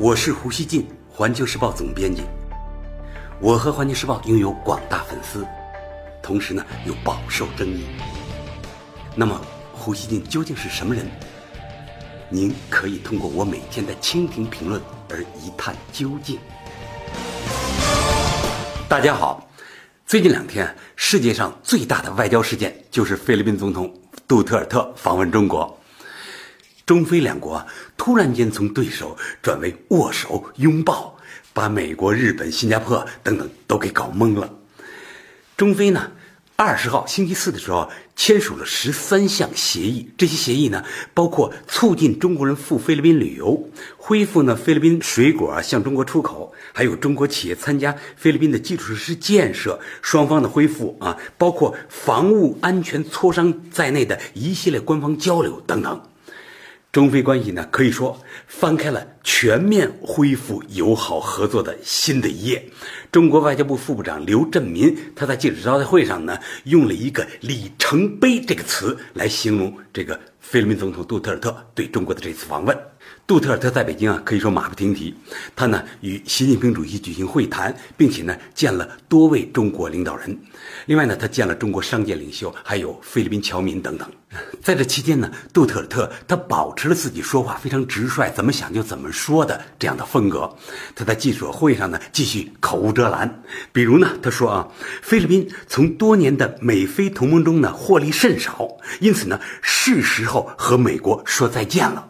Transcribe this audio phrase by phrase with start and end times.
[0.00, 2.22] 我是胡锡进，环球时报总编辑。
[3.40, 5.44] 我和环球时报拥有广大粉丝，
[6.22, 7.84] 同时呢又饱受争议。
[9.16, 9.40] 那么，
[9.72, 11.04] 胡锡进究竟是什么人？
[12.28, 14.80] 您可以通过我每天的蜻蜓评论
[15.10, 16.38] 而一探究竟。
[18.88, 19.50] 大家好，
[20.06, 23.92] 最近两天，世界上最大的外交事件就是菲律宾总统
[24.28, 25.76] 杜特尔特访问中国。
[26.88, 27.66] 中菲两国
[27.98, 31.18] 突然间从对手转为握手拥抱，
[31.52, 34.54] 把美国、日本、新加坡等等都给搞懵了。
[35.58, 36.12] 中菲呢，
[36.56, 40.82] 二十号星期四的时候签署了十三项协议，这些协议呢，
[41.12, 43.68] 包括促进中国人赴菲律宾旅游，
[43.98, 56.00] 恢复呢菲律宾水果向中国出口，还有中国企业参加菲律宾的基础设施建设，双方的恢复啊，包括防务安全磋商在内的一系列官方交流等等。
[56.90, 62.70] 中非关系呢，可以说翻开了全面恢复友好合作的新的一页。
[63.12, 72.76] 中国外交部副部长刘振民他在记者招待会上呢，用了一个“里程碑”这个词来形容这个菲律宾总统杜特尔特对中国的这次访问。
[73.26, 75.14] 杜特尔特在北京啊，可以说马不停蹄。
[75.54, 80.34] 他呢与习近平主席举行会谈，并且呢见了多位中国领导人。
[80.86, 84.08] 另外呢，他见了中国商界领袖，还有菲律宾侨民等等。
[84.62, 90.50] 在这期间呢，杜特尔特他保持了自己说话非常直率，怎么想就怎么说的这样的风格。
[90.94, 93.42] 他在记者会上呢继续口无遮拦。
[93.72, 94.68] 比如呢，他说啊，
[95.02, 98.66] 菲律宾从多年的美菲同盟中呢获利甚少，
[99.00, 102.08] 因此呢是时候和美国说再见了。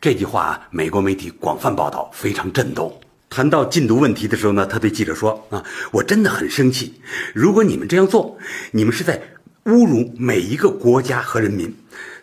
[0.00, 3.00] 这句话，美国媒体广泛报道，非常震动。
[3.28, 6.94] 谈到禁毒问题的时候呢，他对记者说：“啊，我真的很生气。
[7.34, 8.38] 如果你们这样做，
[8.70, 9.20] 你们是在
[9.64, 11.74] 侮辱每一个国家和人民。”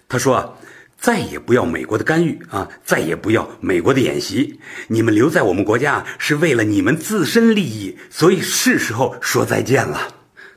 [0.08, 0.50] 他说：“啊，
[0.98, 4.60] 再也不要美国的干预啊，再也不要美国的演习。
[4.88, 10.08] 你们留在我们国家是为了你们自身利益，所以是时候说再见了。”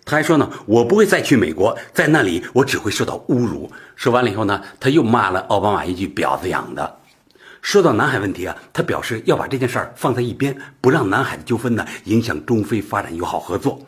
[0.06, 7.00] 他还说呢：“我不会再去美国，在那里我只会受到侮辱。”说完了以后呢，他又骂了奥巴马一句“婊子养的”。
[7.60, 13.84] 说到南海问题啊，他表示要把这件事儿放在一边，不让南海的纠纷呢影响中非发展友好合作。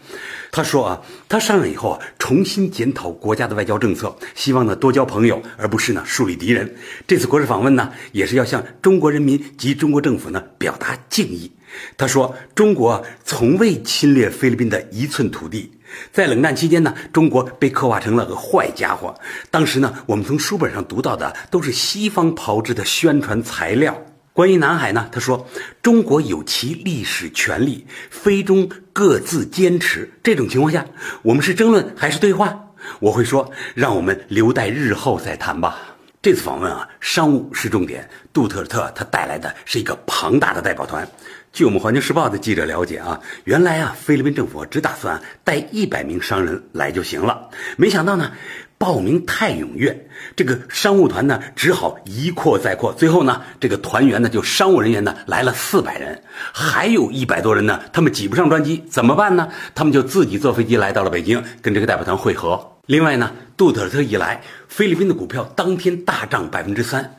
[0.50, 6.74] 他说啊，他上任以后啊，重新检讨国家的外交政策，希望呢多交朋友，而不是呢树立敌人。
[7.06, 11.48] 这次国事访问呢，也是要向中国人民及中国政府呢表达敬意。
[11.96, 15.70] 他说，中国从未侵略菲律宾的一寸土地。
[16.12, 19.14] 在冷战期间呢，中国被刻画成了个坏家伙。
[19.50, 23.96] 当时呢，我们从书本上读到的都是西方炮制的宣传材料。
[24.32, 25.48] 关于南海呢，他说，
[25.82, 30.08] 中国有其历史权利，非中各自坚持。
[30.22, 30.86] 这种情况下，
[31.22, 32.66] 我们是争论还是对话？
[33.00, 35.78] 我会说，让我们留待日后再谈吧。
[36.22, 38.08] 这次访问啊，商务是重点。
[38.32, 41.08] 杜特尔特他带来的是一个庞大的代表团。
[41.52, 48.30] 据我们《环球时报》的记者了解啊，原来啊，菲律宾政府只打算带一百名商人来就行了，没想到呢，
[48.76, 56.22] 报名太踊跃，这个商务团呢只好一扩再扩，最后呢，这个团员呢就商务人员呢来了四百人，
[56.52, 59.48] 还有一百多人呢，他们挤不上专机，怎么办呢？
[59.74, 62.74] 他们就自己坐飞机来到了北京，跟这个代表团会合。
[62.86, 67.16] 另外呢，杜特尔特一来，菲律宾的股票当天大涨百分之三。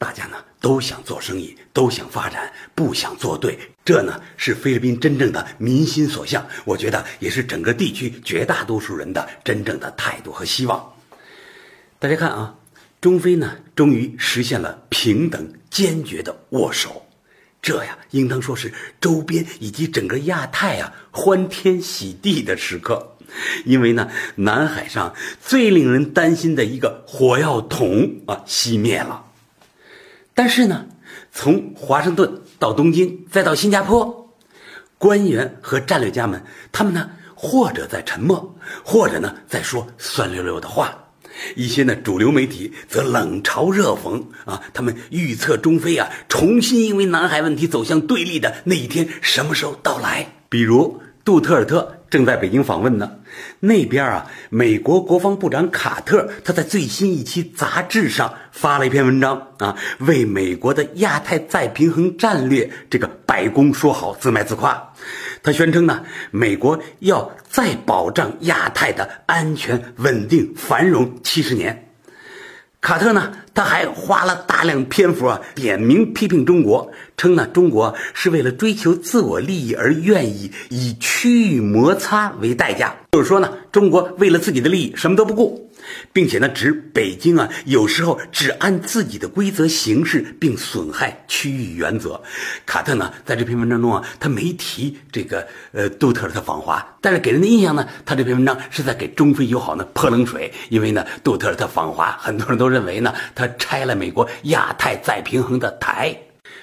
[0.00, 3.58] 大家呢都想做生意，都想发展，不想做对。
[3.84, 10.94] 这呢是菲律宾真正的民心所向，我觉得也是整个地区绝大多数人的真正的态度和希望。
[11.98, 12.54] 大家看啊，
[12.98, 17.06] 中菲呢终于实现了平等坚决的握手，
[17.60, 18.72] 这呀应当说是
[19.02, 23.18] 周边以及整个亚太啊欢天喜地的时刻，
[23.66, 29.26] 因为呢南海上最令人担心的一个火药桶啊熄灭了。
[30.40, 30.86] 但是呢，
[31.30, 34.34] 从华盛顿到东京，再到新加坡，
[34.96, 36.42] 官员和战略家们，
[36.72, 40.96] 他们呢，或者在沉默，或者呢，在说酸溜溜的话。
[41.56, 50.26] 一些呢，主流媒体则冷嘲热讽啊，他们预测中非啊，重新因为南海问题走向对立的那一天什么时候到来？
[50.48, 51.99] 比如杜特尔特。
[52.10, 53.18] 正在北京访问呢，
[53.60, 64.92] 那边啊，美国国防部长卡特他在最新一期杂志上发了一篇文章啊，为美国的亚太再平衡战略这个百功说好，自卖自夸。
[65.42, 66.02] 他宣称呢，
[66.32, 71.89] 美国要再保障亚太的安全、稳定、繁荣七十年。
[72.80, 85.69] 卡特呢，他还花了大量篇幅啊，点名批评中国，称呢，中国是为了追求自我利益而愿意以区域摩擦为代价，就是说呢，中国为了自己的利益什么都不顾。
[86.12, 92.20] 并且呢，指北京啊，有时候只按自己的规则行事，并损害区域原则。
[92.66, 100.52] 卡特呢，在这篇文章中啊，他没提这个呃杜特尔特访华，但是给人的印象呢，他这篇文章是在给中非友好呢泼冷水。
[100.68, 106.16] 因为呢，杜特尔特访华，很多人都认为呢，他拆了美国亚太再平衡的台。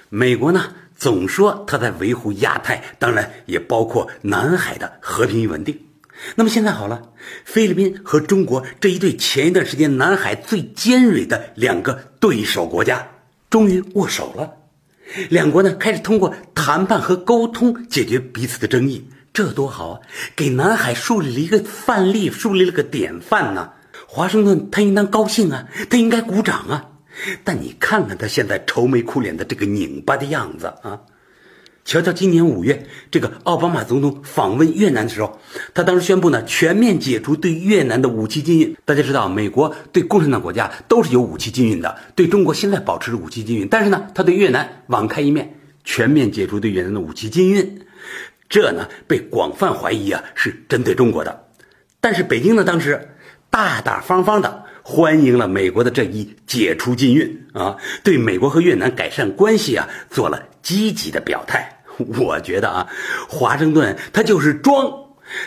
[0.10, 0.64] 美国呢，
[0.96, 5.78] 总说他在维护亚太，当然也包括南海的和平与稳定。
[6.36, 7.10] 那么现在好了，
[7.46, 13.08] 菲律宾和中国这一对前一段时间南海最尖锐的两个对手国家，
[13.50, 14.54] 终于握手了。
[15.30, 20.02] 两国呢开始通过谈判和沟通解决彼此的争议，这多好啊！
[20.36, 23.72] 给南海树立了一个范例，树立了个典范呢。
[24.08, 26.90] 华盛顿他应当高兴啊，他应该鼓掌啊。
[27.44, 31.02] 但你看看他现在愁眉苦脸的这个拧巴的样子啊。
[31.88, 35.40] 瞧瞧，今年五月，这个奥巴马总统访问越南的时候，
[35.74, 38.76] 他当时宣布呢，全面解除对越南的武器禁运。
[38.84, 45.56] 大家知道，美国对共产党国家都是有武器禁运的，对中国现在保持着武器禁运，但是呢，他对越南网开一面，
[45.86, 47.80] 全面解除对越南的武器禁运。
[48.50, 51.46] 这呢，被广泛怀疑啊是针对中国的。
[52.02, 53.16] 但是北京呢，当时
[53.50, 61.76] 大大方方的欢迎了美国的这一解除禁运啊，对美国和越南改善关系啊做了积极的表态。
[62.18, 62.88] 我觉得啊，
[63.28, 64.92] 华盛顿他就是装，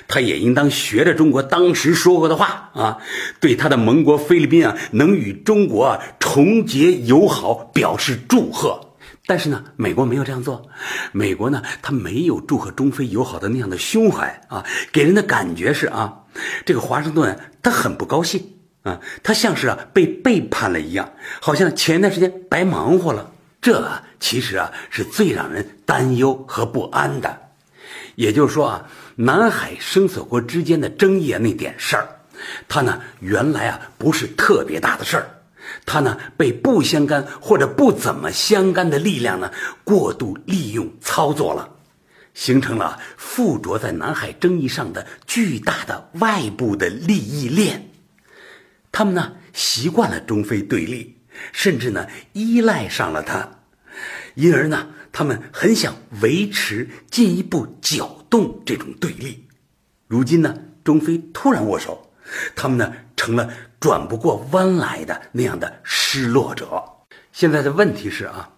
[0.08, 2.98] 他也应当学着中国当时说过的话啊，
[3.40, 8.80] 对他的盟国菲律宾啊，能与中国啊重结友好表示祝贺。
[9.26, 10.68] 但是呢，美国没有这样做，
[11.12, 16.22] 美国呢，他没有祝贺中非友好的那样的胸怀啊，给人的感觉是啊，
[16.66, 18.42] 这个华盛顿他很不高兴
[18.82, 23.30] 啊，他像是啊被背叛了一样，好像前段时间白忙活了。
[23.60, 27.50] 这其实啊是最让人担忧和不安的，
[28.14, 32.08] 也就是说啊，南海声索国之间的争议啊那点事儿，
[32.68, 35.42] 它呢原来啊不是特别大的事儿，
[35.84, 39.52] 它呢被不相干或者不怎么相干的力量呢
[39.84, 41.68] 过度利用操作了，
[42.32, 47.90] 形成了附着在南海争议上的巨大的外部的利益链，
[48.90, 51.19] 他们呢习惯了中非对立。
[51.52, 53.48] 甚至呢，依赖上了他，
[54.34, 59.46] 因而呢，他们很想维持、进一步搅动这种对立。
[60.06, 62.10] 如今呢，中非突然握手，
[62.54, 63.48] 他们呢成了
[63.78, 66.82] 转不过弯来的那样的失落者。
[67.32, 68.50] 现在的问题是啊，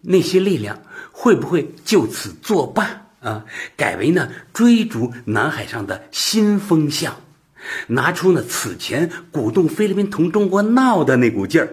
[0.00, 0.80] 那些力量
[1.10, 3.44] 会不会就此作罢啊？
[3.76, 7.14] 改为呢追逐南海上的新风向？
[7.86, 11.68] 拿出呢此前鼓动菲律宾同中国闹的那股劲儿，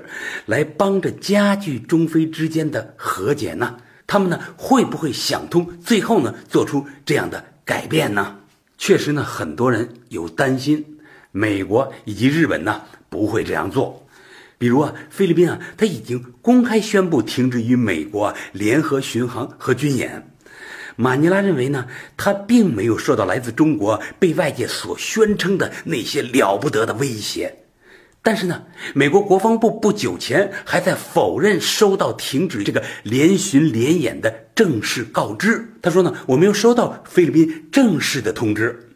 [0.46, 3.78] 来帮着加剧中非之间的和解呢？
[4.08, 8.38] 他们呢会不会想通，最后呢做出这样的改变呢？
[8.78, 10.84] 确实呢，很多人有担心，
[11.32, 14.06] 美国以及日本呢不会这样做。
[14.58, 20.32] 比如啊，菲律宾啊，他已经公开宣布停止与美国联合巡航和军演。
[21.02, 21.88] 马尼拉认为呢，
[22.18, 27.56] 他并没有受到来自中国被外界所宣称的那些了不得的威胁，
[28.22, 28.64] 但是呢，
[28.94, 35.74] 美国国防部不久前还在否认收到停止这个联巡联演的正式告知。
[35.82, 38.90] 他说呢，我没有收到菲律宾正式的通知。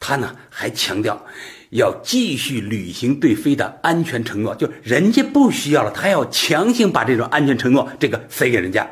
[0.00, 1.24] 他呢还强调，
[1.70, 8.84] 要继续履行对菲的安全承诺，就人家不需要了，他要强行把这种安全承诺这个塞给人家。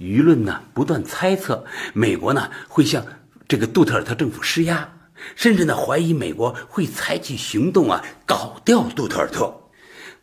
[0.00, 3.04] 舆论呢不断猜测，美国呢会向
[3.46, 4.88] 这个杜特尔特政府施压，
[5.36, 9.54] 甚至呢怀疑美国会采取行动啊搞掉杜特尔特。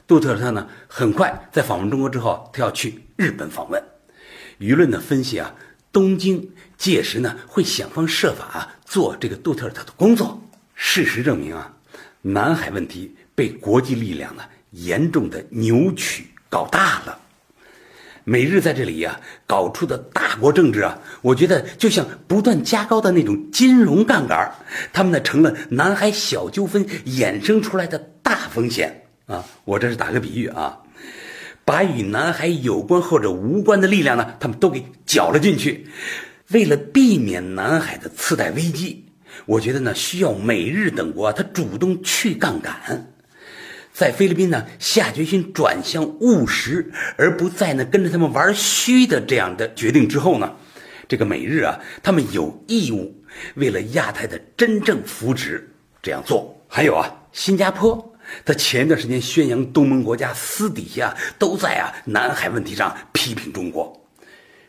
[0.08, 3.82] 杜特尔特呢很快在访问中国之后，他要去日本访问。
[4.60, 5.54] 舆论的分析啊，
[5.92, 10.42] 东京届时呢会想方设法啊做这个杜特尔特的工作。
[10.74, 11.72] 事实证明啊，
[12.24, 17.20] 南海问题被国际力量呢严重的扭曲搞大了。
[18.30, 24.52] 美日在这里呀搞出的大国政治啊，我觉得就像不断加高的那种金融杠杆，
[24.92, 29.46] 他们呢成了南海小纠纷衍生出来的大风险啊！
[29.64, 30.78] 我这是打个比喻啊，
[31.64, 35.88] 把与南海有关或者无关的力量呢，他们都给搅了进去。
[36.50, 39.06] 为了避免南海的次贷危机，
[39.46, 43.14] 我觉得呢需要美日等国啊他主动去杠杆。
[43.98, 50.54] 在菲律宾呢，下决心转向务实，而不再呢跟着他们玩虚的这样的决定之后呢，
[51.08, 53.24] 这个美日啊，他们有义务
[53.56, 55.60] 为了亚太的真正福祉
[56.00, 56.56] 这样做。
[56.68, 58.14] 还有啊，新加坡，
[58.46, 64.08] 他前一段时间宣扬东盟国家私底下都在啊南海问题上批评中国，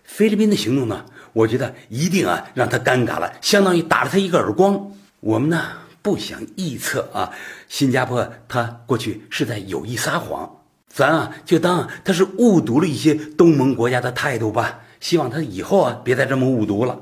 [0.05, 1.05] 菲律宾的行动呢，
[1.35, 4.91] 我觉得一定啊让他尴尬了，相当于打了他一个耳光。
[5.21, 5.63] 我们呢
[6.03, 7.33] 不想臆测啊，
[7.69, 14.81] 新加坡他过去是在有意撒谎，咱啊就当他是误读了一些东盟国家的态度吧。
[15.01, 16.99] 希望他以后啊别再这么误读了。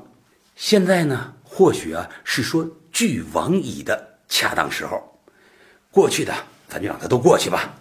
[0.55, 5.03] 现在呢，或许啊是说俱往矣的恰当时候。
[5.91, 6.35] 过去的
[6.69, 7.75] 咱就让它都过去吧，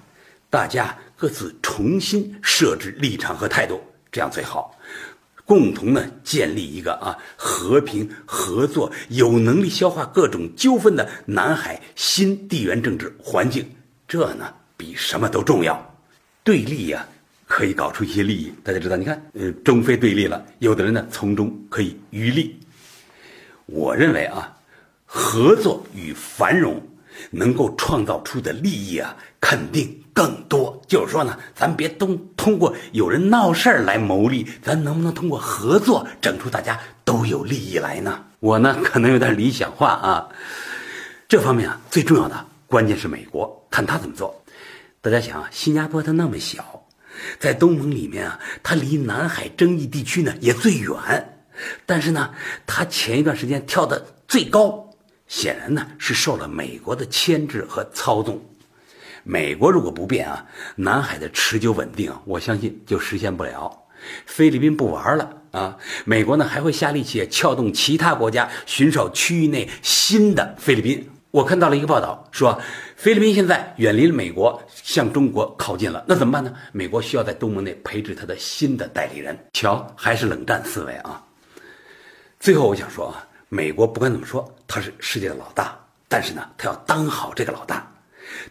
[0.49, 3.81] 大家各自重新设置立场和态度，
[4.11, 4.73] 这样最好。
[5.45, 13.65] 共同呢建立一个啊和平合作、有能力消化各种纠纷的南海新地缘政治环境，
[14.07, 15.95] 这呢比什么都重要。
[16.43, 17.07] 对立呀。
[17.47, 18.97] 可以搞出一些利益，大家知道？
[18.97, 22.59] 你看，呃，中非对立了，有的人呢从中可以渔利。
[23.67, 24.51] 我认为啊，
[25.05, 26.81] 合作与繁荣
[27.31, 30.81] 能够创造出的利益啊，肯定更多。
[30.87, 38.23] 就是说呢，咱别通通过有人闹事儿来谋利，咱能不能通过合作整出大家都有利益来呢？
[38.39, 40.29] 我呢可能有点理想化啊，
[41.27, 44.43] 这方面啊最重要的关键是美国，看他怎么做。
[45.01, 46.81] 大家想啊，新加坡它那么小。
[47.39, 50.93] 在东盟里面啊，它离南海争议地区呢也最远，
[51.85, 52.29] 但是呢，
[52.67, 54.84] 它前一段时间跳的最高，
[55.27, 58.39] 显然呢是受了美国的牵制和操纵。
[59.23, 63.83] 美国如果不变啊，南海的持久稳定，我相信就实现不了。
[64.27, 71.09] 菲律宾不玩了啊，美国呢还会下力气撬动其他国家，寻找区域内新的菲律宾。
[71.31, 72.61] 我看到了一个报道，说
[72.95, 76.53] 菲律宾现在远离了美国，向中国靠近了，那怎么办呢？
[76.71, 79.37] 美国需要在东盟内培植他的新的代理人。
[79.53, 81.21] 瞧，还是冷战思维啊！
[82.39, 87.91] 最后我想说啊，美国不管怎么说，他是世界的老大，但是呢，他要当好这个老大，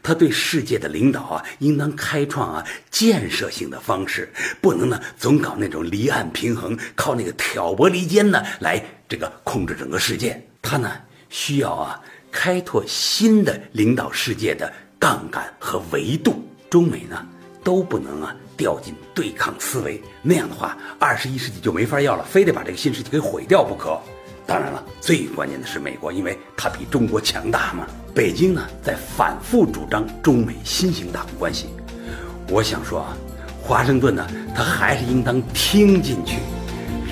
[0.02, 10.40] 他对世界的领导啊，应当开创啊建设性的方式，不能呢总搞那种离岸平衡，靠那个挑拨离间呢来这个控制整个世界。
[10.62, 10.92] 他呢
[11.28, 12.00] 需要啊。
[12.36, 17.24] 开拓新的领导世界的杠杆和维度，中美呢
[17.62, 23.96] 都不能啊掉进对抗思维，那样的话，二十一世纪就没法要了，非得把这个新世纪给毁掉不可。
[24.46, 27.86] 当然了，最关键的是美国，因为它比中国强大嘛。
[28.14, 31.66] 北京呢在反复主张中美新型大国关系，
[32.48, 33.16] 我想说啊，
[33.60, 36.36] 华盛顿呢他还是应当听进去，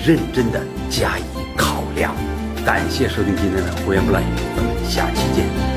[0.05, 1.23] 认真的加以
[1.57, 2.15] 考量。
[2.65, 5.72] 感谢收听今天的胡言不乱语，咱们下期见。